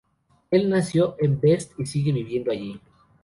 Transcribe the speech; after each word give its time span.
El 0.49 0.67
nació 0.67 1.15
en 1.19 1.39
Best, 1.39 1.73
y 1.79 1.85
sigue 1.85 2.11
viviendo 2.11 2.49
allí. 2.51 2.81